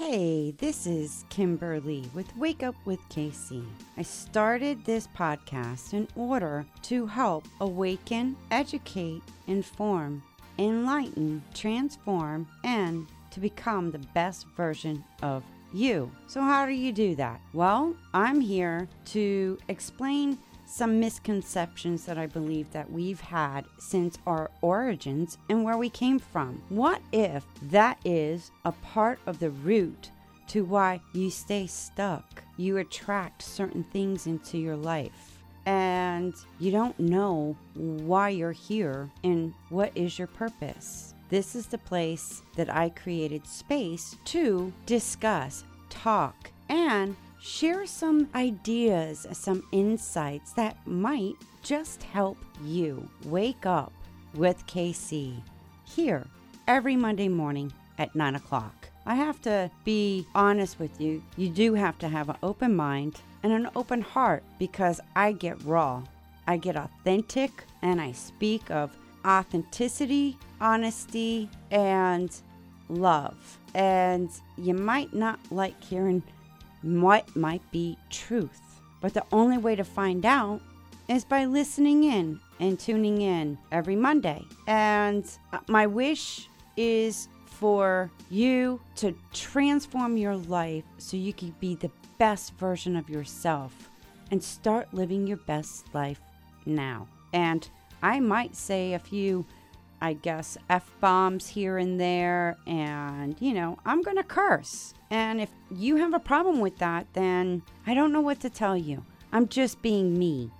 [0.00, 3.62] Hey, this is Kimberly with Wake Up with Casey.
[3.98, 10.22] I started this podcast in order to help awaken, educate, inform,
[10.58, 16.10] enlighten, transform, and to become the best version of you.
[16.28, 17.38] So, how do you do that?
[17.52, 20.38] Well, I'm here to explain
[20.70, 26.18] some misconceptions that I believe that we've had since our origins and where we came
[26.18, 26.62] from.
[26.68, 30.10] What if that is a part of the root
[30.48, 32.44] to why you stay stuck?
[32.56, 39.52] You attract certain things into your life and you don't know why you're here and
[39.68, 41.14] what is your purpose.
[41.28, 49.26] This is the place that I created space to discuss, talk, and share some ideas,
[49.32, 53.92] some insights that might just help you wake up
[54.34, 55.42] with KC
[55.84, 56.26] here
[56.68, 58.88] every Monday morning at 9 o'clock.
[59.06, 63.20] I have to be honest with you, you do have to have an open mind
[63.42, 66.02] and an open heart because I get raw.
[66.46, 72.34] I get authentic and I speak of authenticity, honesty, and
[72.88, 73.58] love.
[73.74, 76.22] And you might not like hearing
[76.82, 78.60] what might be truth.
[79.00, 80.60] But the only way to find out
[81.08, 84.44] is by listening in and tuning in every Monday.
[84.66, 91.74] And uh, my wish is for you to transform your life so you can be
[91.74, 93.90] the best version of yourself
[94.30, 96.20] and start living your best life
[96.64, 97.08] now.
[97.32, 97.68] And
[98.02, 99.44] I might say a few
[100.00, 104.94] I guess, F bombs here and there, and, you know, I'm going to curse.
[105.10, 108.76] And if you have a problem with that, then I don't know what to tell
[108.76, 109.04] you.
[109.32, 110.50] I'm just being me,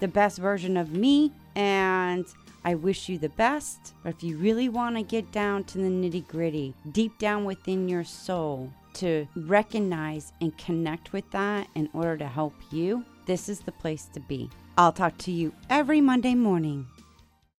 [0.00, 2.24] the best version of me, and
[2.64, 3.94] I wish you the best.
[4.02, 7.88] But if you really want to get down to the nitty gritty, deep down within
[7.88, 13.60] your soul, to recognize and connect with that in order to help you, this is
[13.60, 14.48] the place to be.
[14.78, 16.86] I'll talk to you every Monday morning